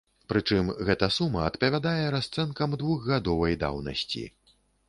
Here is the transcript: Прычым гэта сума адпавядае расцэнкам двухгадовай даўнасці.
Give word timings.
Прычым 0.31 0.71
гэта 0.87 1.09
сума 1.17 1.43
адпавядае 1.51 2.01
расцэнкам 2.17 2.75
двухгадовай 2.85 3.53
даўнасці. 3.67 4.27